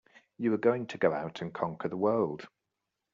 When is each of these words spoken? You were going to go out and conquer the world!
You 0.39 0.49
were 0.49 0.57
going 0.57 0.87
to 0.87 0.97
go 0.97 1.13
out 1.13 1.43
and 1.43 1.53
conquer 1.53 1.87
the 1.87 1.95
world! 1.95 2.47